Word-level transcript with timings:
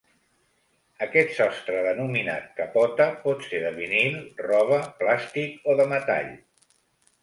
Aquest 1.05 1.35
sostre, 1.39 1.75
denominat 1.89 2.49
capota, 2.63 3.09
pot 3.29 3.47
ser 3.53 3.63
de 3.69 3.75
vinil, 3.79 4.19
roba, 4.51 4.85
plàstic 5.05 5.73
o 5.77 5.81
de 5.83 5.91
metall. 5.97 6.39